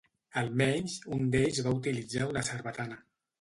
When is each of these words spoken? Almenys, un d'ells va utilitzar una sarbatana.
Almenys, 0.41 0.95
un 1.17 1.29
d'ells 1.35 1.61
va 1.67 1.75
utilitzar 1.81 2.27
una 2.31 2.45
sarbatana. 2.49 2.99